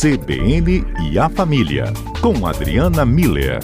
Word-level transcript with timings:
CBN 0.00 0.82
e 1.12 1.18
a 1.18 1.28
Família, 1.28 1.84
com 2.22 2.46
Adriana 2.46 3.04
Miller. 3.04 3.58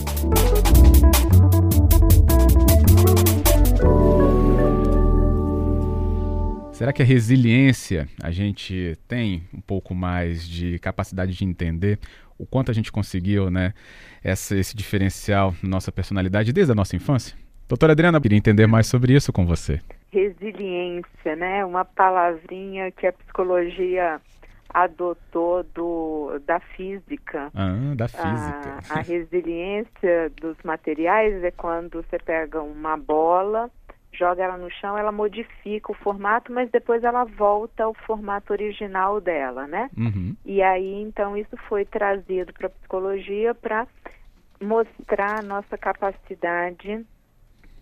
Será 6.72 6.93
que 6.93 7.01
a 7.01 7.07
resiliência 7.07 8.07
a 8.22 8.30
gente 8.30 8.99
tem 9.09 9.45
um 9.54 9.62
pouco 9.62 9.94
mais 9.94 10.46
de 10.46 10.78
capacidade 10.78 11.33
de 11.33 11.42
entender 11.42 11.99
o 12.37 12.44
quanto 12.44 12.71
a 12.71 12.74
gente 12.74 12.92
conseguiu, 12.92 13.50
né, 13.50 13.72
essa, 14.22 14.54
esse 14.58 14.76
diferencial 14.76 15.54
na 15.62 15.71
nossa 15.71 15.90
personalidade 15.90 16.52
desde 16.52 16.70
a 16.70 16.74
nossa 16.74 16.95
infância? 16.95 17.34
Doutora 17.66 17.92
Adriana, 17.92 18.20
queria 18.20 18.37
entender 18.37 18.66
mais 18.66 18.87
sobre 18.88 19.14
isso 19.14 19.32
com 19.32 19.46
você. 19.46 19.80
Resiliência, 20.12 21.34
né? 21.34 21.64
Uma 21.64 21.87
palavrinha 21.87 22.92
que 22.92 23.06
a 23.06 23.12
psicologia 23.14 24.20
adotou 24.77 25.62
do, 25.62 26.38
da 26.45 26.60
física. 26.60 27.50
Ah, 27.55 27.95
da 27.96 28.06
física. 28.06 28.78
A, 28.91 28.98
a 28.98 29.00
resiliência 29.00 30.30
dos 30.38 30.55
materiais 30.62 31.42
é 31.42 31.50
quando 31.50 32.02
você 32.02 32.19
pega 32.19 32.60
uma 32.60 32.95
bola 32.95 33.70
joga 34.12 34.42
ela 34.42 34.56
no 34.56 34.70
chão, 34.70 34.97
ela 34.97 35.12
modifica 35.12 35.92
o 35.92 35.95
formato, 35.95 36.50
mas 36.50 36.70
depois 36.70 37.05
ela 37.05 37.24
volta 37.24 37.84
ao 37.84 37.92
formato 37.92 38.50
original 38.50 39.20
dela, 39.20 39.66
né? 39.66 39.91
Uhum. 39.95 40.34
E 40.42 40.62
aí, 40.62 41.02
então, 41.02 41.36
isso 41.36 41.55
foi 41.69 41.84
trazido 41.84 42.50
para 42.55 42.69
a 42.69 42.70
psicologia 42.70 43.55
para 43.55 43.86
mostrar 44.58 45.41
a 45.41 45.42
nossa 45.42 45.77
capacidade 45.77 47.05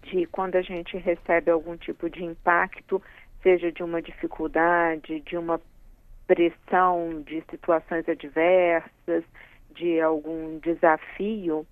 de, 0.02 0.26
quando 0.26 0.56
a 0.56 0.62
gente 0.62 0.96
recebe 0.96 1.52
algum 1.52 1.76
tipo 1.76 2.10
de 2.10 2.24
impacto, 2.24 3.00
seja 3.40 3.70
de 3.70 3.84
uma 3.84 4.02
dificuldade, 4.02 5.20
de 5.20 5.36
uma 5.36 5.60
pressão, 6.26 7.22
de 7.22 7.42
situações 7.50 8.08
adversas, 8.08 9.24
de 9.74 10.00
algum 10.00 10.58
desafio, 10.58 11.66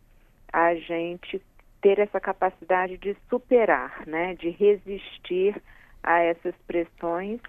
a 0.52 0.74
gente 0.74 1.40
ter 1.80 1.98
essa 1.98 2.20
capacidade 2.20 2.96
de 2.98 3.16
superar, 3.28 4.06
né, 4.06 4.34
de 4.34 4.50
resistir 4.50 5.60
a 6.02 6.20
essas 6.20 6.54
pressões 6.66 7.40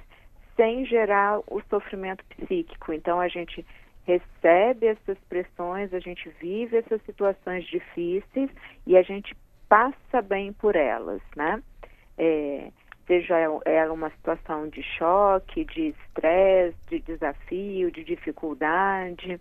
sem 0.56 0.86
gerar 0.86 1.40
o 1.48 1.62
sofrimento 1.70 2.24
psíquico. 2.26 2.94
Então 2.94 3.20
a 3.20 3.28
gente 3.28 3.66
recebe 4.06 4.88
essas 4.88 5.18
pressões, 5.30 5.94
a 5.94 6.00
gente 6.00 6.30
vive 6.42 6.78
essas 6.78 7.02
situações 7.04 7.66
difíceis 7.66 8.50
e 8.86 8.98
a 8.98 9.02
gente 9.02 9.36
passa 9.68 10.22
bem 10.22 10.54
por 10.54 10.76
elas, 10.76 11.22
né? 11.36 11.62
É, 12.18 12.72
seja 13.08 13.36
ela 13.66 13.94
uma 13.94 14.10
situação 14.12 14.68
de 14.68 14.82
choque, 14.84 15.66
de 15.66 15.90
estresse, 15.90 16.78
de 16.90 17.00
desafio, 17.00 17.92
de 17.92 18.04
dificuldade. 18.04 19.40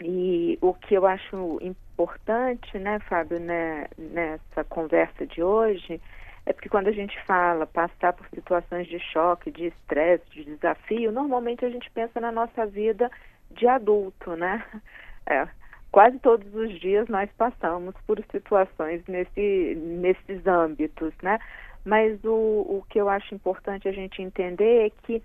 E 0.00 0.58
o 0.60 0.74
que 0.74 0.94
eu 0.94 1.06
acho 1.06 1.58
importante, 1.60 2.78
né, 2.78 2.98
Fábio, 3.00 3.38
né, 3.38 3.86
nessa 3.96 4.64
conversa 4.64 5.26
de 5.26 5.42
hoje, 5.42 6.00
é 6.46 6.52
porque 6.52 6.68
quando 6.68 6.88
a 6.88 6.92
gente 6.92 7.18
fala 7.24 7.66
passar 7.66 8.12
por 8.12 8.26
situações 8.28 8.86
de 8.86 8.98
choque, 8.98 9.50
de 9.50 9.66
estresse, 9.66 10.24
de 10.30 10.44
desafio, 10.44 11.12
normalmente 11.12 11.64
a 11.64 11.70
gente 11.70 11.90
pensa 11.90 12.20
na 12.20 12.30
nossa 12.30 12.66
vida 12.66 13.10
de 13.50 13.66
adulto, 13.66 14.36
né? 14.36 14.64
É, 15.26 15.48
quase 15.90 16.18
todos 16.18 16.54
os 16.54 16.78
dias 16.78 17.08
nós 17.08 17.30
passamos 17.38 17.94
por 18.06 18.22
situações 18.30 19.02
nesse, 19.08 19.74
nesses 19.74 20.46
âmbitos, 20.46 21.14
né? 21.22 21.38
Mas 21.84 22.22
o, 22.24 22.30
o 22.30 22.84
que 22.88 22.98
eu 22.98 23.08
acho 23.08 23.34
importante 23.34 23.88
a 23.88 23.92
gente 23.92 24.22
entender 24.22 24.86
é 24.86 24.90
que 24.90 25.22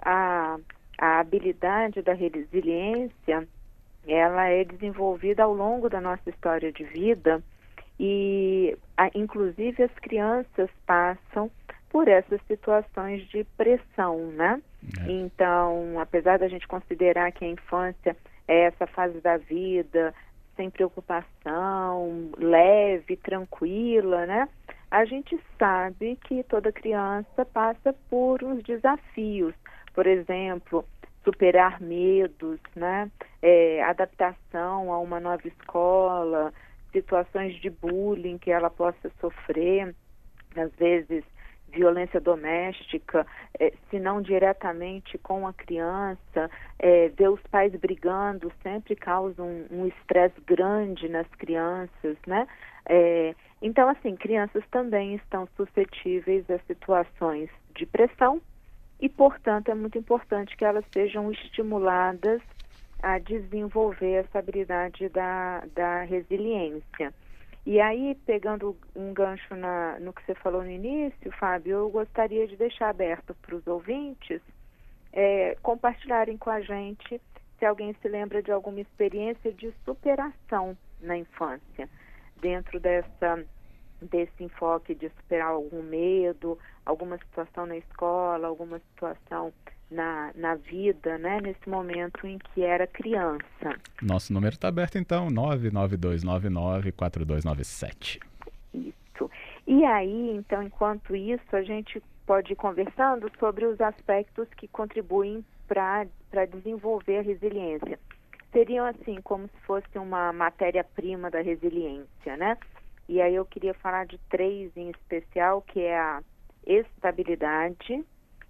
a, 0.00 0.58
a 0.98 1.20
habilidade 1.20 2.02
da 2.02 2.12
resiliência 2.12 3.46
ela 4.06 4.48
é 4.48 4.64
desenvolvida 4.64 5.44
ao 5.44 5.54
longo 5.54 5.88
da 5.88 6.00
nossa 6.00 6.28
história 6.28 6.72
de 6.72 6.84
vida 6.84 7.42
e, 7.98 8.76
a, 8.96 9.10
inclusive, 9.14 9.82
as 9.82 9.94
crianças 9.94 10.68
passam 10.86 11.50
por 11.88 12.08
essas 12.08 12.40
situações 12.48 13.22
de 13.28 13.44
pressão, 13.56 14.18
né? 14.32 14.60
É. 15.06 15.12
Então, 15.12 16.00
apesar 16.00 16.38
da 16.38 16.48
gente 16.48 16.66
considerar 16.66 17.30
que 17.32 17.44
a 17.44 17.48
infância 17.48 18.16
é 18.48 18.64
essa 18.64 18.86
fase 18.86 19.20
da 19.20 19.36
vida 19.36 20.12
sem 20.56 20.68
preocupação, 20.68 22.30
leve, 22.36 23.16
tranquila, 23.16 24.26
né? 24.26 24.48
A 24.92 25.06
gente 25.06 25.40
sabe 25.58 26.16
que 26.16 26.42
toda 26.42 26.70
criança 26.70 27.46
passa 27.46 27.94
por 28.10 28.44
uns 28.44 28.62
desafios. 28.62 29.54
Por 29.94 30.06
exemplo, 30.06 30.84
superar 31.24 31.80
medos, 31.80 32.60
né? 32.76 33.10
É, 33.40 33.82
adaptação 33.84 34.92
a 34.92 34.98
uma 34.98 35.18
nova 35.18 35.48
escola, 35.48 36.52
situações 36.92 37.54
de 37.62 37.70
bullying 37.70 38.36
que 38.36 38.50
ela 38.50 38.68
possa 38.68 39.10
sofrer, 39.18 39.94
às 40.54 40.70
vezes 40.74 41.24
violência 41.68 42.20
doméstica, 42.20 43.26
é, 43.58 43.72
se 43.88 43.98
não 43.98 44.20
diretamente 44.20 45.16
com 45.16 45.46
a 45.46 45.54
criança, 45.54 46.50
é, 46.78 47.08
ver 47.08 47.30
os 47.30 47.40
pais 47.44 47.74
brigando 47.76 48.52
sempre 48.62 48.94
causa 48.94 49.42
um 49.42 49.86
estresse 49.86 50.38
grande 50.42 51.08
nas 51.08 51.26
crianças, 51.28 52.18
né? 52.26 52.46
É, 52.84 53.34
então, 53.62 53.88
assim, 53.88 54.16
crianças 54.16 54.64
também 54.70 55.14
estão 55.14 55.48
suscetíveis 55.56 56.44
a 56.50 56.58
situações 56.66 57.48
de 57.76 57.86
pressão 57.86 58.42
e, 59.00 59.08
portanto, 59.08 59.70
é 59.70 59.74
muito 59.74 59.96
importante 59.96 60.56
que 60.56 60.64
elas 60.64 60.84
sejam 60.92 61.30
estimuladas 61.30 62.42
a 63.00 63.18
desenvolver 63.18 64.24
essa 64.24 64.40
habilidade 64.40 65.08
da, 65.08 65.64
da 65.74 66.02
resiliência. 66.02 67.14
E 67.64 67.80
aí, 67.80 68.16
pegando 68.26 68.76
um 68.94 69.14
gancho 69.14 69.54
na, 69.54 69.98
no 70.00 70.12
que 70.12 70.24
você 70.24 70.34
falou 70.34 70.62
no 70.62 70.70
início, 70.70 71.30
Fábio, 71.38 71.78
eu 71.78 71.90
gostaria 71.90 72.46
de 72.48 72.56
deixar 72.56 72.88
aberto 72.88 73.34
para 73.40 73.54
os 73.54 73.64
ouvintes 73.68 74.40
é, 75.12 75.56
compartilharem 75.62 76.36
com 76.36 76.50
a 76.50 76.60
gente 76.60 77.20
se 77.58 77.64
alguém 77.64 77.94
se 78.02 78.08
lembra 78.08 78.42
de 78.42 78.50
alguma 78.50 78.80
experiência 78.80 79.52
de 79.52 79.72
superação 79.84 80.76
na 81.00 81.16
infância, 81.16 81.88
dentro 82.42 82.78
dessa 82.78 83.42
desse 84.02 84.42
enfoque 84.42 84.94
de 84.96 85.08
superar 85.10 85.52
algum 85.52 85.80
medo, 85.80 86.58
alguma 86.84 87.16
situação 87.18 87.66
na 87.66 87.76
escola, 87.76 88.48
alguma 88.48 88.80
situação 88.80 89.52
na, 89.88 90.32
na 90.34 90.56
vida, 90.56 91.18
né, 91.18 91.40
nesse 91.40 91.68
momento 91.68 92.26
em 92.26 92.36
que 92.38 92.62
era 92.62 92.84
criança. 92.86 93.76
Nosso 94.02 94.32
número 94.32 94.54
está 94.54 94.66
aberto 94.66 94.98
então, 94.98 95.28
992994297. 95.28 98.18
Isso. 98.74 99.30
E 99.66 99.84
aí, 99.84 100.36
então, 100.36 100.64
enquanto 100.64 101.14
isso, 101.14 101.54
a 101.54 101.62
gente 101.62 102.02
pode 102.26 102.54
ir 102.54 102.56
conversando 102.56 103.30
sobre 103.38 103.66
os 103.66 103.80
aspectos 103.80 104.48
que 104.56 104.66
contribuem 104.66 105.44
para 105.68 106.08
desenvolver 106.50 107.18
a 107.18 107.22
resiliência. 107.22 108.00
Seriam 108.52 108.84
assim, 108.86 109.20
como 109.22 109.48
se 109.48 109.60
fosse 109.66 109.98
uma 109.98 110.32
matéria-prima 110.32 111.30
da 111.30 111.40
resiliência, 111.40 112.36
né? 112.36 112.58
E 113.08 113.20
aí 113.20 113.34
eu 113.34 113.44
queria 113.44 113.74
falar 113.74 114.06
de 114.06 114.18
três 114.28 114.76
em 114.76 114.90
especial, 114.90 115.62
que 115.62 115.80
é 115.80 115.98
a 115.98 116.22
estabilidade, 116.66 118.04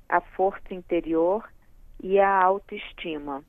a 0.08 0.20
força 0.20 0.74
interior 0.74 1.48
e 2.02 2.18
a 2.18 2.42
autoestima. 2.42 3.44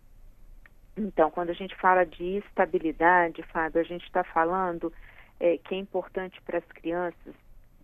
Então, 0.96 1.32
quando 1.32 1.50
a 1.50 1.54
gente 1.54 1.76
fala 1.76 2.06
de 2.06 2.38
estabilidade, 2.38 3.42
Fábio, 3.44 3.82
a 3.82 3.84
gente 3.84 4.06
está 4.06 4.24
falando 4.24 4.94
é, 5.40 5.58
que 5.58 5.74
é 5.74 5.78
importante 5.78 6.40
para 6.44 6.60
as 6.60 6.66
crianças 6.66 7.34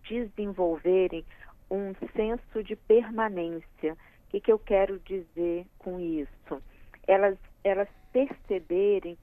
desenvolverem 0.08 1.24
um 1.70 1.92
senso 2.14 2.62
de 2.62 2.76
permanência. 2.76 3.92
O 3.92 4.30
que, 4.30 4.40
que 4.40 4.52
eu 4.52 4.58
quero 4.58 4.98
dizer 5.00 5.66
com 5.78 5.98
isso? 5.98 6.62
Elas, 7.06 7.36
elas 7.64 7.88
perceberem 8.12 9.16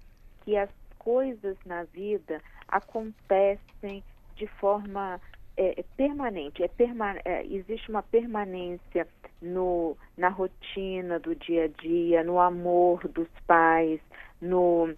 que 0.44 0.56
as 0.56 0.69
coisas 0.98 1.57
na 1.66 1.84
vida 1.84 2.42
acontecem 2.68 4.04
de 4.36 4.48
forma 4.48 5.19
é, 5.56 5.80
é, 5.80 5.84
permanente. 5.95 6.63
É 6.63 6.68
perma 6.68 7.16
é, 7.25 7.45
existe 7.45 7.89
uma 7.89 8.04
permanência 8.04 9.07
no, 9.42 9.98
na 10.18 10.30
rotina 10.30 11.19
do 11.19 11.36
dia 11.36 11.66
a 11.66 11.68
dia, 11.68 12.24
no 12.24 12.39
amor 12.39 13.07
dos 13.07 13.30
pais, 13.45 14.00
no 14.42 14.94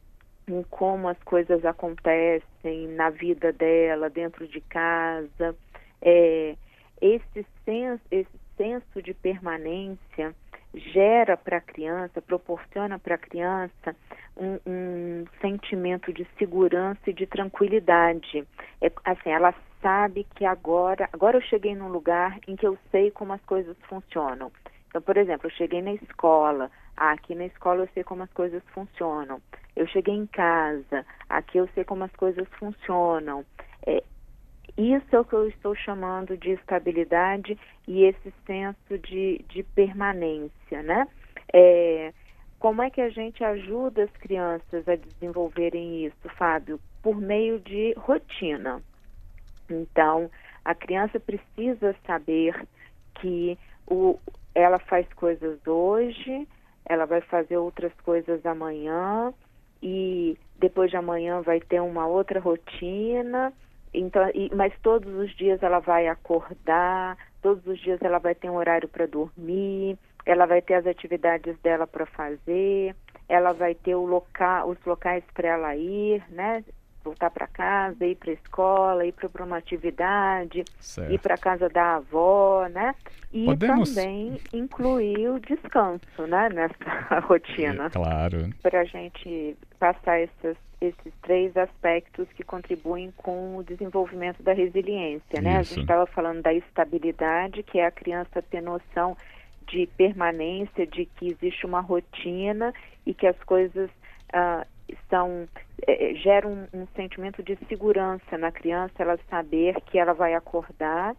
em 0.48 0.64
como 0.64 1.08
as 1.08 1.18
coisas 1.24 1.64
acontecem 1.64 2.88
na 2.88 3.12
vida 3.12 3.54
dela, 3.54 4.10
dentro 4.10 4.48
de 4.48 4.60
casa. 4.62 5.56
É, 6.02 6.56
esse, 7.00 7.46
senso, 7.64 8.04
esse 8.10 8.40
senso 8.58 9.02
de 9.02 9.14
permanência 9.14 10.36
gera 10.74 11.36
para 11.36 11.58
a 11.58 11.62
criança, 11.62 12.22
proporciona 12.22 13.00
para 13.00 13.16
a 13.16 13.18
criança 13.18 13.96
um, 14.38 14.60
um, 14.66 15.26
sentimento 15.42 16.14
de 16.14 16.28
segurança 16.38 17.02
e 17.08 17.14
de 17.14 17.26
tranquilidade. 17.26 18.48
É, 18.82 18.92
assim, 19.06 19.30
ela 19.30 19.54
sabe 19.82 20.28
que 20.36 20.46
agora, 20.46 21.10
agora 21.12 21.38
eu 21.38 21.42
cheguei 21.42 21.76
num 21.76 21.90
lugar 21.90 22.38
em 22.48 22.56
que 22.56 22.68
eu 22.68 22.78
sei 22.92 23.12
como 23.12 23.34
as 23.34 23.42
coisas 23.42 23.76
funcionam. 23.88 24.52
Então, 24.90 25.02
por 25.02 25.18
exemplo, 25.18 25.48
eu 25.48 25.52
cheguei 25.52 25.82
na 25.82 25.94
escola, 25.94 26.70
Ah, 26.98 27.12
aqui 27.12 27.34
na 27.34 27.46
escola 27.46 27.84
eu 27.84 27.90
sei 27.94 28.04
como 28.04 28.24
as 28.24 28.34
coisas 28.34 28.62
funcionam. 28.74 29.42
Eu 29.76 29.88
cheguei 29.88 30.14
em 30.14 30.28
casa, 30.28 31.06
aqui 31.30 31.58
eu 31.58 31.68
sei 31.74 31.86
como 31.86 32.04
as 32.04 32.12
coisas 32.12 32.48
funcionam. 32.60 33.46
É, 33.88 34.04
isso 34.80 35.16
é 35.16 35.20
o 35.20 35.26
que 35.26 35.34
eu 35.34 35.48
estou 35.48 35.76
chamando 35.76 36.38
de 36.38 36.52
estabilidade 36.52 37.58
e 37.88 38.04
esse 38.04 38.34
senso 38.46 38.98
de, 39.00 39.44
de 39.50 39.64
permanência, 39.64 40.82
né? 40.84 41.08
É, 41.52 42.14
como 42.60 42.82
é 42.82 42.90
que 42.90 43.02
a 43.02 43.10
gente 43.10 43.44
ajuda 43.44 44.04
as 44.04 44.12
crianças 44.12 44.88
a 44.88 44.96
desenvolverem 44.96 46.06
isso, 46.06 46.30
Fábio? 46.38 46.80
Por 47.02 47.16
meio 47.16 47.60
de 47.60 47.94
rotina. 47.98 48.82
Então, 49.70 50.30
a 50.66 50.76
criança 50.76 51.20
precisa 51.20 51.96
saber 52.06 52.68
que 53.16 53.58
o, 53.88 54.20
ela 54.54 54.80
faz 54.80 55.08
coisas 55.14 55.60
hoje, 55.66 56.48
ela 56.86 57.06
vai 57.06 57.22
fazer 57.22 57.58
outras 57.58 57.94
coisas 58.04 58.46
amanhã 58.46 59.34
e 59.82 60.38
depois 60.58 60.90
de 60.90 60.98
amanhã 60.98 61.42
vai 61.42 61.60
ter 61.60 61.80
uma 61.80 62.08
outra 62.08 62.40
rotina. 62.40 63.54
Então, 63.94 64.30
e, 64.34 64.50
mas 64.56 64.74
todos 64.82 65.12
os 65.16 65.36
dias 65.36 65.62
ela 65.64 65.80
vai 65.80 66.08
acordar, 66.08 67.18
todos 67.42 67.66
os 67.66 67.80
dias 67.80 68.02
ela 68.02 68.20
vai 68.20 68.36
ter 68.36 68.50
um 68.50 68.56
horário 68.56 68.88
para 68.88 69.08
dormir, 69.08 69.98
ela 70.26 70.46
vai 70.46 70.62
ter 70.62 70.76
as 70.76 70.86
atividades 70.86 71.58
dela 71.60 71.88
para 71.88 72.06
fazer, 72.06 72.96
ela 73.28 73.54
vai 73.54 73.74
ter 73.76 73.96
o 73.96 74.06
os 74.66 74.86
locais 74.86 75.24
para 75.34 75.48
ela 75.48 75.76
ir, 75.76 76.24
né? 76.30 76.64
Voltar 77.10 77.32
para 77.32 77.48
casa, 77.48 78.06
ir 78.06 78.16
para 78.16 78.30
a 78.30 78.34
escola, 78.34 79.06
ir 79.06 79.14
para 79.14 79.44
uma 79.44 79.58
atividade, 79.58 80.64
certo. 80.80 81.12
ir 81.12 81.20
para 81.20 81.34
a 81.34 81.38
casa 81.38 81.68
da 81.68 81.96
avó, 81.96 82.68
né? 82.70 82.94
E 83.34 83.46
Podemos... 83.46 83.94
também 83.94 84.40
incluir 84.54 85.30
o 85.30 85.40
descanso, 85.40 86.28
né, 86.28 86.50
nessa 86.50 87.20
rotina. 87.26 87.88
É, 87.88 87.90
claro. 87.90 88.50
Para 88.62 88.82
a 88.82 88.86
gente 88.86 89.58
passar 89.80 90.20
esses, 90.20 90.58
esses 90.80 91.14
três 91.24 91.56
aspectos 91.58 92.28
que 92.36 92.44
contribuem 92.44 93.12
com 93.18 93.58
o 93.58 93.64
desenvolvimento 93.64 94.44
da 94.44 94.54
resiliência, 94.54 95.42
né? 95.42 95.62
Isso. 95.62 95.74
A 95.74 95.76
gente 95.76 95.82
estava 95.82 96.06
falando 96.06 96.42
da 96.42 96.54
estabilidade, 96.54 97.64
que 97.64 97.80
é 97.80 97.86
a 97.88 97.92
criança 97.92 98.42
ter 98.42 98.62
noção 98.62 99.18
de 99.68 99.88
permanência, 99.98 100.86
de 100.86 101.06
que 101.06 101.28
existe 101.28 101.66
uma 101.66 101.82
rotina 101.82 102.74
e 103.06 103.14
que 103.14 103.28
as 103.28 103.38
coisas 103.44 103.90
uh, 104.34 104.66
são 105.10 105.48
é, 105.88 106.12
é, 106.12 106.16
gera 106.16 106.48
um, 106.48 106.68
um, 106.74 106.88
sentimento 106.96 107.42
de 107.44 107.58
segurança 107.68 108.38
na 108.38 108.52
criança, 108.52 108.94
ela 109.00 109.18
saber 109.30 109.80
que 109.82 109.98
ela 109.98 110.14
vai 110.14 110.34
acordar 110.34 111.16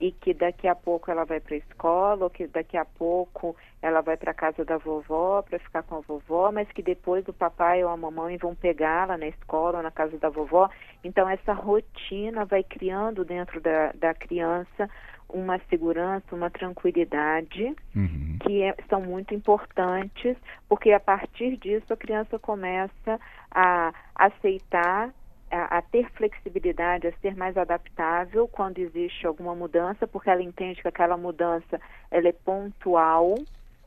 e 0.00 0.10
que 0.12 0.32
daqui 0.32 0.66
a 0.66 0.74
pouco 0.74 1.10
ela 1.10 1.24
vai 1.24 1.40
para 1.40 1.54
a 1.54 1.58
escola, 1.58 2.24
ou 2.24 2.30
que 2.30 2.46
daqui 2.46 2.76
a 2.76 2.84
pouco 2.86 3.54
ela 3.82 4.00
vai 4.00 4.16
para 4.16 4.30
a 4.30 4.34
casa 4.34 4.64
da 4.64 4.78
vovó 4.78 5.42
para 5.42 5.58
ficar 5.58 5.82
com 5.82 5.96
a 5.96 6.00
vovó, 6.00 6.50
mas 6.50 6.70
que 6.72 6.82
depois 6.82 7.26
o 7.28 7.34
papai 7.34 7.84
ou 7.84 7.90
a 7.90 7.96
mamãe 7.96 8.38
vão 8.38 8.54
pegá-la 8.54 9.18
na 9.18 9.26
escola 9.26 9.78
ou 9.78 9.82
na 9.82 9.90
casa 9.90 10.16
da 10.18 10.30
vovó. 10.30 10.70
Então 11.04 11.28
essa 11.28 11.52
rotina 11.52 12.46
vai 12.46 12.62
criando 12.62 13.26
dentro 13.26 13.60
da, 13.60 13.92
da 13.92 14.14
criança 14.14 14.88
uma 15.32 15.58
segurança, 15.68 16.34
uma 16.34 16.50
tranquilidade, 16.50 17.74
uhum. 17.94 18.38
que 18.40 18.62
é, 18.62 18.74
são 18.88 19.00
muito 19.00 19.34
importantes, 19.34 20.36
porque 20.68 20.92
a 20.92 21.00
partir 21.00 21.56
disso 21.56 21.92
a 21.92 21.96
criança 21.96 22.38
começa 22.38 23.20
a 23.50 23.92
aceitar, 24.14 25.12
a, 25.50 25.78
a, 25.78 25.82
ter 25.82 26.10
flexibilidade, 26.12 27.06
a 27.06 27.12
ser 27.18 27.36
mais 27.36 27.56
adaptável 27.56 28.46
quando 28.48 28.78
existe 28.78 29.26
alguma 29.26 29.54
mudança, 29.54 30.06
porque 30.06 30.30
ela 30.30 30.42
entende 30.42 30.80
que 30.80 30.88
aquela 30.88 31.16
mudança 31.16 31.80
ela 32.10 32.28
é 32.28 32.32
pontual, 32.32 33.36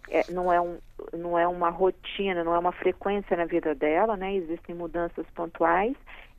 é, 0.09 0.29
não, 0.31 0.51
é 0.51 0.59
um, 0.59 0.77
não 1.13 1.39
é 1.39 1.47
uma 1.47 1.69
rotina, 1.69 2.43
não 2.43 2.53
é 2.53 2.59
uma 2.59 2.73
frequência 2.73 3.37
na 3.37 3.45
vida 3.45 3.73
dela, 3.73 4.17
né? 4.17 4.35
Existem 4.35 4.75
mudanças 4.75 5.25
pontuais 5.33 5.95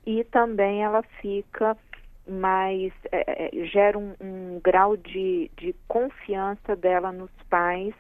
e 0.07 0.23
também 0.25 0.83
ela 0.83 1.03
fica 1.21 1.77
mas 2.27 2.93
é, 3.13 3.51
é, 3.63 3.67
gera 3.67 3.99
um, 3.99 4.15
um 4.21 4.61
grau 4.63 4.97
de, 4.97 5.51
de, 5.57 5.75
confiança 5.87 6.75
dela 6.75 7.13
nos 7.13 7.31
pais 7.51 7.95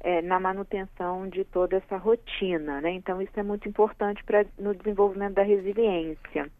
é, 0.00 0.22
na 0.22 0.38
manutenção 0.38 1.28
de 1.28 1.44
toda 1.44 1.76
essa 1.76 1.96
rotina, 1.96 2.80
né? 2.80 2.92
Então 2.92 3.20
isso 3.20 3.38
é 3.38 3.42
muito 3.42 3.68
importante 3.68 4.22
para 4.24 4.46
no 4.58 4.74
desenvolvimento 4.74 5.34
da 5.34 5.42
resiliência. 5.42 6.50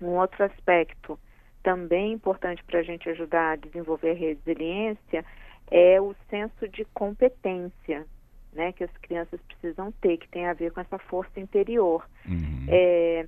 Um 0.00 0.08
outro 0.08 0.44
aspecto 0.44 1.18
também 1.62 2.12
importante 2.12 2.62
para 2.64 2.80
a 2.80 2.82
gente 2.82 3.08
ajudar 3.10 3.52
a 3.52 3.56
desenvolver 3.56 4.12
a 4.12 4.14
resiliência 4.14 5.24
é 5.70 6.00
o 6.00 6.14
senso 6.30 6.68
de 6.68 6.84
competência, 6.86 8.06
né? 8.52 8.72
Que 8.72 8.84
as 8.84 8.96
crianças 8.98 9.40
precisam 9.42 9.92
ter, 10.00 10.16
que 10.16 10.28
tem 10.28 10.46
a 10.46 10.54
ver 10.54 10.72
com 10.72 10.80
essa 10.80 10.98
força 10.98 11.38
interior. 11.38 12.08
Uhum. 12.26 12.66
É, 12.68 13.26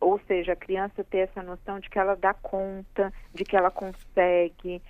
ou 0.00 0.18
seja, 0.26 0.52
a 0.52 0.56
criança 0.56 1.04
ter 1.04 1.18
essa 1.18 1.42
noção 1.42 1.80
de 1.80 1.90
que 1.90 1.98
ela 1.98 2.14
dá 2.14 2.34
conta, 2.34 3.12
de 3.32 3.44
que 3.44 3.56
ela 3.56 3.70
consegue, 3.70 4.82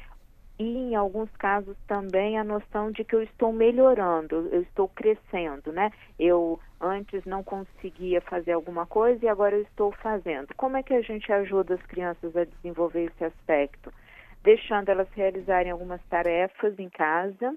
e 0.58 0.64
em 0.64 0.94
alguns 0.94 1.30
casos 1.36 1.76
também 1.86 2.38
a 2.38 2.44
noção 2.44 2.92
de 2.92 3.02
que 3.02 3.14
eu 3.14 3.22
estou 3.22 3.52
melhorando, 3.52 4.48
eu 4.52 4.62
estou 4.62 4.88
crescendo, 4.88 5.72
né? 5.72 5.90
Eu 6.18 6.60
antes 6.80 7.24
não 7.24 7.42
conseguia 7.42 8.20
fazer 8.20 8.52
alguma 8.52 8.86
coisa 8.86 9.24
e 9.24 9.28
agora 9.28 9.56
eu 9.56 9.62
estou 9.62 9.90
fazendo. 9.90 10.54
Como 10.56 10.76
é 10.76 10.82
que 10.82 10.94
a 10.94 11.00
gente 11.00 11.32
ajuda 11.32 11.74
as 11.74 11.82
crianças 11.82 12.36
a 12.36 12.44
desenvolver 12.44 13.06
esse 13.06 13.24
aspecto? 13.24 13.92
Deixando 14.44 14.90
elas 14.90 15.08
realizarem 15.12 15.72
algumas 15.72 16.02
tarefas 16.04 16.78
em 16.78 16.88
casa, 16.88 17.56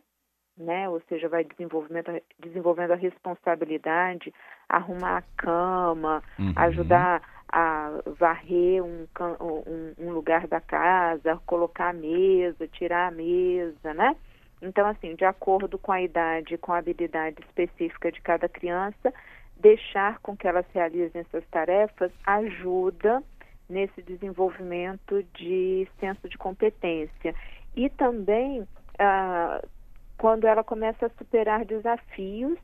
né? 0.57 0.89
Ou 0.89 0.99
seja, 1.07 1.29
vai 1.29 1.43
desenvolvendo, 1.43 2.19
desenvolvendo 2.39 2.93
a 2.93 2.95
responsabilidade, 2.95 4.33
arrumar 4.69 5.17
a 5.17 5.23
cama, 5.35 6.23
uhum. 6.37 6.53
ajudar 6.55 7.21
a 7.49 7.91
varrer 8.19 8.83
um, 8.83 9.07
um, 9.39 9.93
um, 9.97 10.11
lugar 10.11 10.47
da 10.47 10.59
casa, 10.59 11.39
colocar 11.45 11.89
a 11.89 11.93
mesa, 11.93 12.67
tirar 12.67 13.07
a 13.07 13.11
mesa, 13.11 13.93
né? 13.93 14.15
Então, 14.61 14.85
assim, 14.87 15.15
de 15.15 15.23
acordo 15.23 15.77
com 15.77 15.91
a 15.91 16.01
idade, 16.01 16.57
com 16.57 16.73
a 16.73 16.79
habilidade 16.79 17.41
específica 17.41 18.11
de 18.11 18.19
cada 18.21 18.49
criança, 18.49 19.13
deixar 19.55 20.19
com 20.19 20.35
que 20.35 20.47
elas 20.47 20.65
realizem 20.73 21.21
essas 21.21 21.45
tarefas 21.47 22.11
ajuda 22.25 23.23
nesse 23.69 24.01
desenvolvimento 24.01 25.23
de 25.33 25.87
senso 25.99 26.27
de 26.27 26.37
competência. 26.37 27.33
E 27.75 27.89
também 27.89 28.67
ah, 28.99 29.61
quando 30.17 30.47
ela 30.47 30.63
começa 30.63 31.05
a 31.05 31.11
superar 31.17 31.63
desafios, 31.65 32.57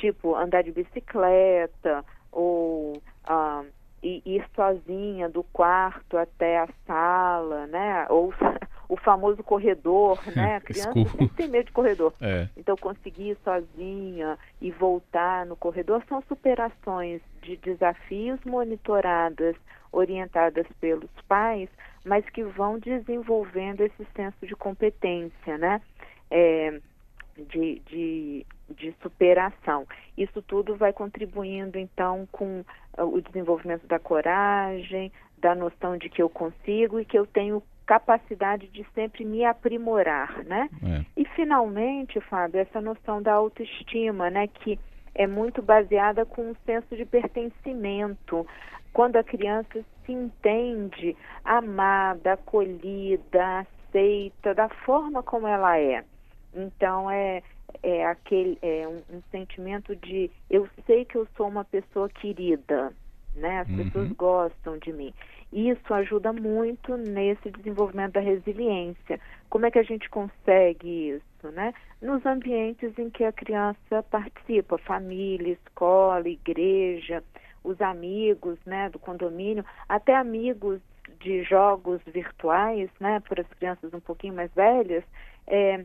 tipo 0.00 0.34
andar 0.34 0.62
de 0.62 0.72
bicicleta 0.72 2.04
ou 2.32 3.00
ah, 3.24 3.62
ir 4.02 4.44
sozinha 4.54 5.28
do 5.28 5.42
quarto 5.44 6.16
até 6.16 6.58
a 6.58 6.68
sala, 6.86 7.66
né? 7.66 8.06
Ou 8.08 8.32
o 8.88 8.96
famoso 8.96 9.42
corredor, 9.44 10.18
né? 10.34 10.56
A 10.56 10.60
criança 10.60 10.92
sempre 10.92 11.28
tem 11.28 11.48
medo 11.48 11.66
de 11.66 11.72
corredor. 11.72 12.12
É. 12.20 12.48
Então, 12.56 12.76
conseguir 12.76 13.30
ir 13.30 13.38
sozinha 13.44 14.38
e 14.60 14.70
voltar 14.70 15.44
no 15.46 15.56
corredor 15.56 16.02
são 16.08 16.22
superações 16.22 17.20
de 17.42 17.56
desafios 17.58 18.40
monitoradas, 18.44 19.54
orientadas 19.92 20.66
pelos 20.80 21.10
pais, 21.28 21.68
mas 22.04 22.24
que 22.30 22.42
vão 22.42 22.78
desenvolvendo 22.78 23.82
esse 23.82 24.06
senso 24.16 24.46
de 24.46 24.56
competência, 24.56 25.58
né? 25.58 25.80
É, 26.30 26.80
de, 27.40 27.80
de, 27.86 28.46
de 28.76 28.94
superação. 29.02 29.86
Isso 30.16 30.42
tudo 30.42 30.76
vai 30.76 30.92
contribuindo, 30.92 31.78
então, 31.78 32.28
com 32.30 32.60
uh, 32.98 33.04
o 33.04 33.20
desenvolvimento 33.20 33.86
da 33.86 33.98
coragem, 33.98 35.12
da 35.38 35.54
noção 35.54 35.96
de 35.96 36.08
que 36.08 36.22
eu 36.22 36.28
consigo 36.28 37.00
e 37.00 37.04
que 37.04 37.18
eu 37.18 37.26
tenho 37.26 37.62
capacidade 37.86 38.68
de 38.68 38.86
sempre 38.94 39.24
me 39.24 39.44
aprimorar, 39.44 40.44
né? 40.44 40.70
É. 40.80 41.04
E 41.16 41.24
finalmente, 41.34 42.20
Fábio, 42.20 42.60
essa 42.60 42.80
noção 42.80 43.20
da 43.20 43.32
autoestima, 43.32 44.30
né, 44.30 44.46
que 44.46 44.78
é 45.12 45.26
muito 45.26 45.60
baseada 45.60 46.24
com 46.24 46.50
um 46.50 46.54
senso 46.64 46.96
de 46.96 47.04
pertencimento. 47.04 48.46
Quando 48.92 49.16
a 49.16 49.24
criança 49.24 49.84
se 50.04 50.12
entende 50.12 51.16
amada, 51.44 52.34
acolhida, 52.34 53.66
aceita 53.90 54.54
da 54.54 54.68
forma 54.68 55.22
como 55.22 55.48
ela 55.48 55.76
é. 55.76 56.04
Então 56.54 57.10
é, 57.10 57.42
é 57.82 58.06
aquele 58.06 58.58
é 58.62 58.86
um, 58.86 59.16
um, 59.16 59.22
sentimento 59.30 59.94
de 59.96 60.30
eu 60.48 60.68
sei 60.86 61.04
que 61.04 61.16
eu 61.16 61.26
sou 61.36 61.48
uma 61.48 61.64
pessoa 61.64 62.08
querida, 62.08 62.92
né? 63.34 63.60
As 63.60 63.68
uhum. 63.68 63.76
pessoas 63.76 64.12
gostam 64.12 64.78
de 64.78 64.92
mim. 64.92 65.12
Isso 65.52 65.92
ajuda 65.92 66.32
muito 66.32 66.96
nesse 66.96 67.50
desenvolvimento 67.50 68.12
da 68.12 68.20
resiliência. 68.20 69.18
Como 69.48 69.66
é 69.66 69.70
que 69.70 69.78
a 69.78 69.82
gente 69.82 70.08
consegue 70.08 71.10
isso, 71.10 71.50
né? 71.52 71.74
Nos 72.00 72.24
ambientes 72.24 72.96
em 72.98 73.10
que 73.10 73.24
a 73.24 73.32
criança 73.32 74.02
participa, 74.10 74.78
família, 74.78 75.52
escola, 75.52 76.28
igreja, 76.28 77.22
os 77.62 77.80
amigos, 77.80 78.58
né, 78.64 78.88
do 78.88 78.98
condomínio, 78.98 79.64
até 79.88 80.14
amigos 80.14 80.80
de 81.20 81.42
jogos 81.42 82.00
virtuais, 82.06 82.88
né, 82.98 83.20
para 83.20 83.42
as 83.42 83.48
crianças 83.48 83.92
um 83.92 84.00
pouquinho 84.00 84.34
mais 84.34 84.50
velhas, 84.54 85.04
é, 85.46 85.84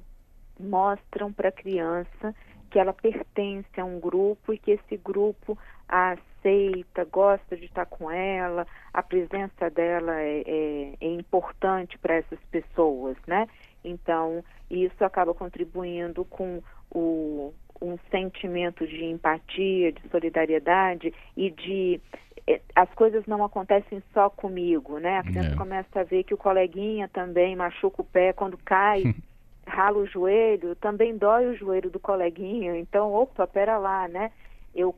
mostram 0.59 1.31
para 1.31 1.49
a 1.49 1.51
criança 1.51 2.33
que 2.69 2.79
ela 2.79 2.93
pertence 2.93 3.79
a 3.79 3.85
um 3.85 3.99
grupo 3.99 4.53
e 4.53 4.57
que 4.57 4.71
esse 4.71 4.97
grupo 4.97 5.57
a 5.87 6.17
aceita, 6.45 7.03
gosta 7.05 7.57
de 7.57 7.65
estar 7.65 7.85
com 7.87 8.11
ela, 8.11 8.67
a 8.93 9.01
presença 9.01 9.69
dela 9.69 10.21
é, 10.21 10.43
é, 10.45 10.93
é 11.01 11.07
importante 11.07 11.97
para 11.97 12.15
essas 12.15 12.39
pessoas, 12.51 13.17
né? 13.25 13.47
Então, 13.83 14.43
isso 14.69 15.03
acaba 15.03 15.33
contribuindo 15.33 16.23
com 16.25 16.61
o, 16.91 17.53
um 17.81 17.97
sentimento 18.11 18.87
de 18.87 19.03
empatia, 19.05 19.91
de 19.91 20.07
solidariedade 20.09 21.13
e 21.35 21.49
de 21.49 22.01
é, 22.47 22.61
as 22.75 22.89
coisas 22.93 23.25
não 23.25 23.43
acontecem 23.43 24.03
só 24.13 24.29
comigo, 24.29 24.99
né? 24.99 25.17
A 25.17 25.23
criança 25.23 25.53
é. 25.53 25.55
começa 25.55 25.99
a 25.99 26.03
ver 26.03 26.23
que 26.23 26.33
o 26.33 26.37
coleguinha 26.37 27.07
também 27.07 27.55
machuca 27.55 28.01
o 28.01 28.05
pé 28.05 28.33
quando 28.33 28.57
cai, 28.57 29.01
rala 29.67 29.97
o 29.97 30.05
joelho, 30.05 30.75
também 30.75 31.17
dói 31.17 31.47
o 31.47 31.55
joelho 31.55 31.89
do 31.89 31.99
coleguinha. 31.99 32.77
Então, 32.77 33.13
opa, 33.13 33.47
pera 33.47 33.77
lá, 33.77 34.07
né? 34.07 34.31
Eu 34.73 34.93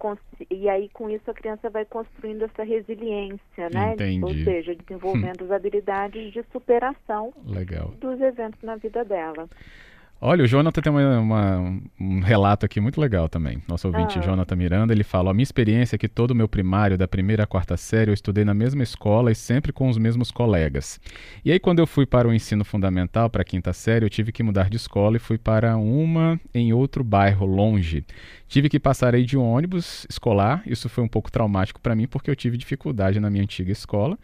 e 0.50 0.68
aí 0.68 0.90
com 0.90 1.08
isso 1.08 1.30
a 1.30 1.34
criança 1.36 1.70
vai 1.70 1.86
construindo 1.86 2.44
essa 2.44 2.64
resiliência, 2.64 3.70
né? 3.72 3.94
Entendi. 3.94 4.24
Ou 4.24 4.34
seja, 4.44 4.74
desenvolvendo 4.74 5.44
as 5.46 5.52
habilidades 5.52 6.34
de 6.34 6.44
superação 6.52 7.32
Legal. 7.46 7.90
dos 8.00 8.20
eventos 8.20 8.60
na 8.64 8.76
vida 8.76 9.06
dela. 9.06 9.48
Olha, 10.20 10.44
o 10.44 10.48
Jonathan 10.48 10.82
tem 10.82 10.92
uma, 10.92 11.20
uma, 11.20 11.82
um 12.00 12.20
relato 12.22 12.66
aqui 12.66 12.80
muito 12.80 13.00
legal 13.00 13.30
também. 13.30 13.62
Nosso 13.68 13.88
ouvinte, 13.88 14.18
ah. 14.18 14.22
Jonathan 14.22 14.56
Miranda, 14.56 14.92
ele 14.92 15.04
fala: 15.04 15.30
a 15.30 15.34
minha 15.34 15.44
experiência 15.44 15.96
é 15.96 16.00
que 16.00 16.08
todo 16.08 16.32
o 16.32 16.36
meu 16.36 16.48
primário, 16.48 16.98
da 16.98 17.08
primeira 17.08 17.44
à 17.44 17.48
quarta 17.48 17.78
série, 17.78 18.10
eu 18.10 18.14
estudei 18.16 18.44
na 18.44 18.54
mesma 18.54 18.82
escola 18.82 19.32
e 19.32 19.36
sempre 19.36 19.72
com 19.72 19.88
os 19.88 19.98
mesmos 19.98 20.32
colegas. 20.32 21.00
E 21.46 21.52
aí, 21.52 21.60
quando 21.60 21.80
eu 21.80 21.86
fui 21.86 22.08
para 22.08 22.28
o 22.28 22.34
ensino 22.34 22.66
fundamental, 22.66 23.30
para 23.30 23.44
a 23.44 23.46
quinta 23.46 23.72
série, 23.74 24.06
eu 24.06 24.10
tive 24.10 24.32
que 24.32 24.42
mudar 24.42 24.70
de 24.70 24.78
escola 24.78 25.18
e 25.18 25.20
fui 25.20 25.38
para 25.38 25.78
uma 25.78 26.40
em 26.52 26.74
outro 26.74 27.04
bairro, 27.04 27.46
longe. 27.46 28.04
Tive 28.48 28.70
que 28.70 28.80
passar 28.80 29.14
aí 29.14 29.24
de 29.24 29.38
um 29.38 29.44
ônibus 29.44 30.08
escolar. 30.10 30.64
Isso 30.66 30.90
foi 30.90 31.04
um 31.04 31.08
pouco 31.08 31.32
traumático 31.32 31.80
para 31.80 31.96
mim, 31.96 32.08
porque 32.08 32.32
eu 32.32 32.36
tive 32.36 32.58
dificuldade 32.58 33.20
na 33.20 33.30
minha 33.30 33.44
antiga 33.44 33.72
escola. 33.72 34.18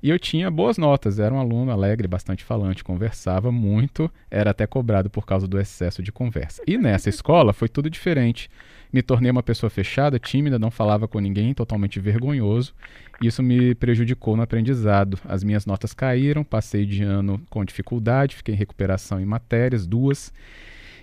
E 0.00 0.10
eu 0.10 0.18
tinha 0.18 0.48
boas 0.48 0.78
notas, 0.78 1.18
era 1.18 1.34
um 1.34 1.40
aluno 1.40 1.72
alegre, 1.72 2.06
bastante 2.06 2.44
falante, 2.44 2.84
conversava 2.84 3.50
muito, 3.50 4.08
era 4.30 4.52
até 4.52 4.64
cobrado 4.64 5.10
por 5.10 5.26
causa 5.26 5.48
do 5.48 5.58
excesso 5.58 6.02
de 6.02 6.12
conversa. 6.12 6.62
E 6.66 6.78
nessa 6.78 7.08
escola 7.08 7.52
foi 7.52 7.68
tudo 7.68 7.90
diferente. 7.90 8.48
Me 8.92 9.02
tornei 9.02 9.30
uma 9.30 9.42
pessoa 9.42 9.68
fechada, 9.68 10.18
tímida, 10.18 10.58
não 10.58 10.70
falava 10.70 11.08
com 11.08 11.18
ninguém, 11.18 11.52
totalmente 11.52 11.98
vergonhoso. 11.98 12.72
Isso 13.20 13.42
me 13.42 13.74
prejudicou 13.74 14.36
no 14.36 14.42
aprendizado. 14.42 15.18
As 15.24 15.42
minhas 15.42 15.66
notas 15.66 15.92
caíram, 15.92 16.44
passei 16.44 16.86
de 16.86 17.02
ano 17.02 17.40
com 17.50 17.64
dificuldade, 17.64 18.36
fiquei 18.36 18.54
em 18.54 18.58
recuperação 18.58 19.20
em 19.20 19.26
matérias, 19.26 19.84
duas. 19.84 20.32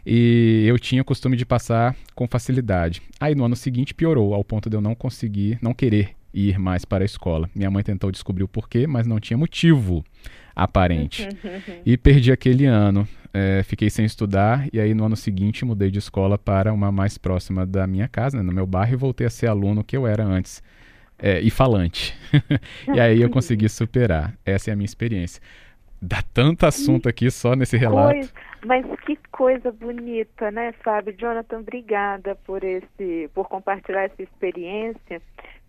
E 0.05 0.63
eu 0.65 0.79
tinha 0.79 1.01
o 1.01 1.05
costume 1.05 1.35
de 1.35 1.45
passar 1.45 1.95
com 2.15 2.27
facilidade. 2.27 3.01
Aí 3.19 3.35
no 3.35 3.43
ano 3.43 3.55
seguinte 3.55 3.93
piorou, 3.93 4.33
ao 4.33 4.43
ponto 4.43 4.69
de 4.69 4.77
eu 4.77 4.81
não 4.81 4.95
conseguir, 4.95 5.59
não 5.61 5.73
querer 5.73 6.15
ir 6.35 6.59
mais 6.59 6.83
para 6.83 7.03
a 7.03 7.05
escola. 7.05 7.49
Minha 7.55 7.71
mãe 7.71 7.81
tentou 7.81 8.11
descobrir 8.11 8.43
o 8.43 8.47
porquê, 8.47 8.85
mas 8.85 9.07
não 9.07 9.19
tinha 9.19 9.37
motivo 9.37 10.03
aparente. 10.53 11.27
e 11.85 11.97
perdi 11.97 12.31
aquele 12.31 12.65
ano. 12.65 13.07
É, 13.33 13.63
fiquei 13.63 13.89
sem 13.89 14.05
estudar 14.05 14.67
e 14.71 14.79
aí 14.79 14.93
no 14.93 15.05
ano 15.05 15.15
seguinte 15.15 15.65
mudei 15.65 15.91
de 15.91 15.99
escola 15.99 16.37
para 16.37 16.71
uma 16.71 16.89
mais 16.89 17.17
próxima 17.17 17.65
da 17.65 17.85
minha 17.85 18.07
casa, 18.07 18.37
né, 18.37 18.43
no 18.43 18.51
meu 18.53 18.65
bairro, 18.65 18.93
e 18.93 18.95
voltei 18.95 19.27
a 19.27 19.29
ser 19.29 19.47
aluno 19.47 19.83
que 19.83 19.95
eu 19.97 20.07
era 20.07 20.23
antes. 20.23 20.63
É, 21.17 21.39
e 21.39 21.49
falante. 21.49 22.13
e 22.93 22.99
aí 22.99 23.21
eu 23.21 23.29
consegui 23.29 23.69
superar. 23.69 24.37
Essa 24.45 24.69
é 24.69 24.73
a 24.73 24.75
minha 24.75 24.85
experiência. 24.85 25.41
Dá 26.07 26.23
tanto 26.33 26.67
assunto 26.67 27.09
aqui 27.09 27.31
só 27.31 27.55
nesse 27.55 27.75
relato. 27.77 28.31
mas 28.63 28.85
que 29.01 29.17
coisa 29.31 29.71
bonita, 29.71 30.51
né, 30.51 30.71
Fábio? 30.83 31.15
Jonathan, 31.17 31.59
obrigada 31.59 32.35
por 32.35 32.63
esse, 32.63 33.27
por 33.33 33.47
compartilhar 33.47 34.03
essa 34.03 34.21
experiência. 34.21 35.19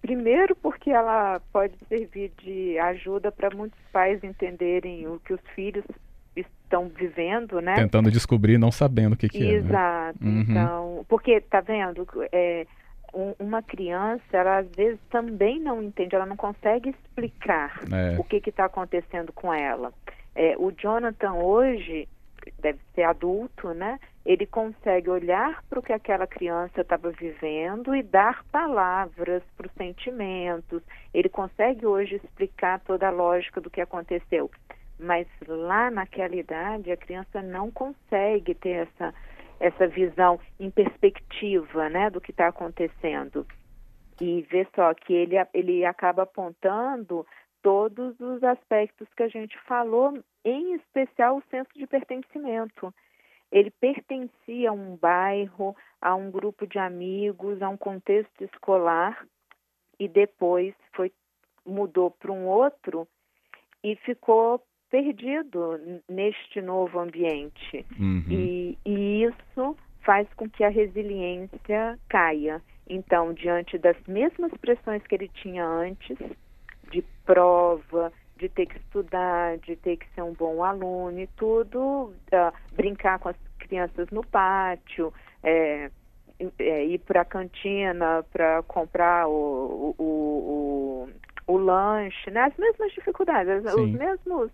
Primeiro, 0.02 0.55
porque 0.55 0.90
ela 0.90 1.40
pode 1.50 1.73
servir 1.88 2.33
de 2.43 2.78
ajuda 2.78 3.33
para 3.33 3.49
muitos 3.57 3.81
pais 3.90 4.23
entenderem 4.23 5.09
o 5.09 5.19
que 5.21 5.33
os 5.33 5.40
filhos 5.55 5.85
estão 6.37 6.88
vivendo, 6.88 7.61
né? 7.62 7.75
Tentando 7.75 8.11
descobrir, 8.11 8.59
não 8.59 8.71
sabendo 8.71 9.14
o 9.14 9.16
que, 9.16 9.31
que 9.31 9.43
Exato. 9.43 9.55
é. 9.55 9.69
Exato. 9.69 10.19
Né? 10.25 10.31
Uhum. 10.31 10.40
Então, 10.43 11.07
porque 11.09 11.40
tá 11.40 11.62
vendo? 11.62 12.07
É, 12.31 12.66
um, 13.14 13.35
uma 13.38 13.62
criança, 13.62 14.23
ela 14.33 14.59
às 14.59 14.69
vezes 14.76 15.00
também 15.11 15.59
não 15.59 15.83
entende, 15.83 16.14
ela 16.14 16.26
não 16.26 16.37
consegue 16.37 16.90
explicar 16.90 17.81
é. 17.90 18.19
o 18.19 18.25
que 18.25 18.37
está 18.49 18.66
acontecendo 18.66 19.33
com 19.33 19.52
ela. 19.52 19.93
É, 20.37 20.55
o 20.57 20.71
Jonathan 20.71 21.33
hoje 21.33 22.09
deve 22.61 22.78
ser 22.95 23.02
adulto, 23.02 23.75
né? 23.75 23.99
ele 24.26 24.45
consegue 24.45 25.09
olhar 25.09 25.62
para 25.71 25.78
o 25.78 25.83
que 25.83 25.93
aquela 25.93 26.26
criança 26.26 26.81
estava 26.81 27.11
vivendo 27.12 27.95
e 27.95 28.02
dar 28.02 28.45
palavras 28.50 29.43
para 29.57 29.69
os 29.69 29.73
sentimentos. 29.75 30.83
Ele 31.14 31.28
consegue 31.28 31.87
hoje 31.87 32.16
explicar 32.16 32.81
toda 32.81 33.07
a 33.07 33.12
lógica 33.12 33.61
do 33.61 33.71
que 33.71 33.81
aconteceu. 33.81 34.50
Mas 34.99 35.28
lá 35.47 35.90
naquela 35.93 36.35
idade, 36.35 36.90
a 36.90 36.97
criança 36.97 37.40
não 37.40 37.71
consegue 37.71 38.52
ter 38.55 38.88
essa, 38.88 39.14
essa 39.61 39.87
visão 39.87 40.40
em 40.59 40.71
perspectiva 40.71 41.88
né, 41.88 42.11
do 42.11 42.21
que 42.21 42.33
está 42.33 42.49
acontecendo. 42.49 43.47
E 44.21 44.43
vê 44.50 44.66
só 44.75 44.93
que 44.93 45.12
ele, 45.12 45.37
ele 45.55 45.85
acaba 45.85 46.25
apontando 46.25 47.25
todos 47.66 48.14
os 48.20 48.44
aspectos 48.44 49.08
que 49.16 49.25
a 49.25 49.28
gente 49.28 49.58
falou, 49.66 50.16
em 50.44 50.75
especial 50.75 51.38
o 51.38 51.42
senso 51.50 51.70
de 51.75 51.85
pertencimento 51.85 52.94
ele 53.50 53.73
pertencia 53.73 54.70
a 54.70 54.73
um 54.73 54.96
bairro, 54.96 55.75
a 56.00 56.14
um 56.14 56.30
grupo 56.30 56.64
de 56.64 56.78
amigos, 56.78 57.61
a 57.61 57.68
um 57.68 57.76
contexto 57.76 58.44
escolar 58.44 59.26
e 59.99 60.06
depois 60.06 60.75
foi 60.94 61.11
mudou 61.64 62.12
para 62.12 62.30
um 62.30 62.46
outro 62.46 63.08
e 63.82 63.96
ficou 63.96 64.62
perdido 64.88 65.80
neste 66.08 66.62
novo 66.62 67.00
ambiente. 67.00 67.85
Uhum. 67.99 68.25
E, 68.30 68.78
e 68.87 69.25
isso 69.25 69.76
faz 70.04 70.32
com 70.35 70.49
que 70.49 70.62
a 70.62 70.68
resiliência 70.68 71.99
caia. 72.08 72.62
Então, 72.88 73.32
diante 73.32 73.76
das 73.78 73.96
mesmas 74.06 74.52
pressões 74.61 75.04
que 75.08 75.16
ele 75.16 75.28
tinha 75.28 75.66
antes, 75.66 76.16
prova, 77.26 78.12
de 78.38 78.49
ter 78.49 78.66
que 78.66 78.76
estudar, 78.78 79.59
de 79.59 79.76
ter 79.76 79.97
que 79.97 80.06
ser 80.14 80.23
um 80.23 80.33
bom 80.33 80.62
aluno 80.62 81.18
e 81.18 81.26
tudo, 81.28 82.12
uh, 82.33 82.52
brincar 82.73 83.18
com 83.18 83.28
as 83.28 83.37
crianças 83.59 84.09
no 84.11 84.25
pátio, 84.25 85.12
é, 85.42 85.90
é, 86.59 86.85
ir 86.85 86.99
para 86.99 87.23
a 87.23 87.25
cantina 87.25 88.25
para 88.33 88.62
comprar 88.64 89.26
o, 89.26 89.95
o, 89.99 91.09
o, 91.47 91.52
o, 91.52 91.56
lanche, 91.56 92.30
né? 92.30 92.42
as 92.42 92.56
mesmas 92.56 92.92
dificuldades, 92.92 93.62
Sim. 93.73 93.85
os 93.85 93.90
mesmos, 93.90 94.50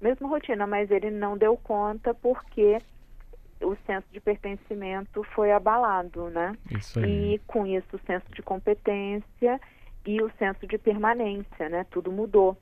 mesma 0.00 0.28
rotina, 0.28 0.66
mas 0.66 0.90
ele 0.90 1.10
não 1.10 1.36
deu 1.36 1.56
conta 1.56 2.14
porque 2.14 2.78
o 3.60 3.76
senso 3.86 4.06
de 4.12 4.20
pertencimento 4.20 5.22
foi 5.34 5.52
abalado, 5.52 6.28
né? 6.28 6.56
E 7.08 7.40
com 7.46 7.66
isso 7.66 7.96
o 7.96 8.00
senso 8.06 8.26
de 8.32 8.42
competência 8.42 9.60
e 10.06 10.22
o 10.22 10.30
senso 10.38 10.66
de 10.66 10.78
permanência, 10.78 11.68
né? 11.68 11.84
Tudo 11.90 12.12
mudou. 12.12 12.56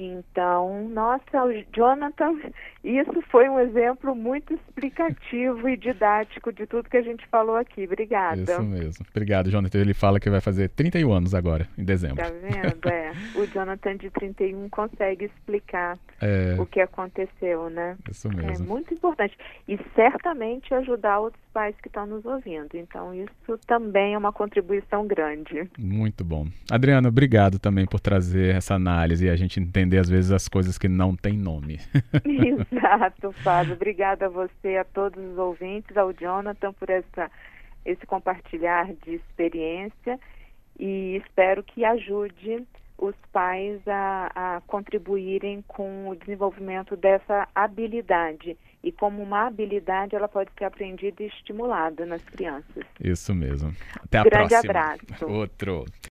Então, 0.00 0.88
nossa, 0.90 1.44
o 1.44 1.52
Jonathan, 1.74 2.36
isso 2.84 3.20
foi 3.32 3.48
um 3.48 3.58
exemplo 3.58 4.14
muito 4.14 4.54
explicativo 4.54 5.68
e 5.68 5.76
didático 5.76 6.52
de 6.52 6.68
tudo 6.68 6.88
que 6.88 6.96
a 6.96 7.02
gente 7.02 7.26
falou 7.26 7.56
aqui. 7.56 7.82
Obrigada. 7.82 8.40
Isso 8.40 8.62
mesmo. 8.62 9.04
Obrigado, 9.10 9.50
Jonathan. 9.50 9.80
Ele 9.80 9.94
fala 9.94 10.20
que 10.20 10.30
vai 10.30 10.40
fazer 10.40 10.68
31 10.68 11.12
anos 11.12 11.34
agora, 11.34 11.66
em 11.76 11.82
dezembro. 11.82 12.22
Tá 12.22 12.30
vendo? 12.30 12.88
É. 12.88 13.12
O 13.34 13.44
Jonathan 13.46 13.96
de 13.96 14.08
31 14.10 14.68
consegue 14.68 15.24
explicar 15.24 15.98
é... 16.20 16.54
o 16.60 16.64
que 16.64 16.80
aconteceu, 16.80 17.68
né? 17.68 17.96
Isso 18.08 18.28
mesmo. 18.28 18.64
É 18.64 18.68
muito 18.68 18.94
importante. 18.94 19.36
E 19.66 19.76
certamente 19.96 20.72
ajudar 20.74 21.18
outros 21.18 21.42
pais 21.52 21.74
que 21.82 21.88
estão 21.88 22.06
nos 22.06 22.24
ouvindo. 22.24 22.68
Então, 22.74 23.12
isso 23.12 23.58
também 23.66 24.14
é 24.14 24.18
uma 24.18 24.32
contribuição 24.32 25.08
grande. 25.08 25.68
Muito 25.76 26.24
bom. 26.24 26.46
Adriana, 26.70 27.08
obrigado 27.08 27.58
também 27.58 27.84
por 27.84 27.98
trazer 27.98 28.54
essa 28.54 28.74
análise 28.74 29.26
e 29.26 29.30
a 29.30 29.34
gente 29.34 29.58
entender, 29.58 29.87
às 29.96 30.08
vezes, 30.08 30.32
as 30.32 30.48
coisas 30.48 30.76
que 30.76 30.88
não 30.88 31.14
têm 31.14 31.38
nome. 31.38 31.80
Exato, 32.24 33.32
Fábio. 33.32 33.74
Obrigada 33.74 34.26
a 34.26 34.28
você, 34.28 34.76
a 34.76 34.84
todos 34.84 35.22
os 35.24 35.38
ouvintes, 35.38 35.96
ao 35.96 36.12
Jonathan 36.12 36.72
por 36.72 36.90
essa, 36.90 37.30
esse 37.84 38.04
compartilhar 38.06 38.92
de 39.04 39.14
experiência 39.14 40.18
e 40.78 41.16
espero 41.16 41.62
que 41.62 41.84
ajude 41.84 42.66
os 42.96 43.14
pais 43.32 43.80
a, 43.86 44.30
a, 44.34 44.60
contribuírem 44.66 45.62
com 45.68 46.08
o 46.08 46.16
desenvolvimento 46.16 46.96
dessa 46.96 47.48
habilidade. 47.54 48.56
E 48.82 48.90
como 48.90 49.22
uma 49.22 49.46
habilidade, 49.46 50.16
ela 50.16 50.28
pode 50.28 50.50
ser 50.58 50.64
aprendida 50.64 51.22
e 51.22 51.26
estimulada 51.26 52.04
nas 52.04 52.22
crianças. 52.22 52.84
Isso 53.00 53.34
mesmo. 53.34 53.72
Até 53.96 54.18
a 54.18 54.24
Grande 54.24 54.48
próxima. 54.48 54.70
abraço. 54.70 55.26
Outro. 55.26 55.84